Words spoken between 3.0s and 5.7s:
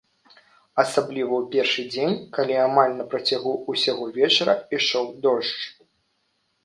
на працягу ўсяго вечара ішоў дождж.